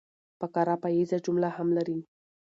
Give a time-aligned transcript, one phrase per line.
[0.39, 1.99] فقره پاییزه جمله هم لري.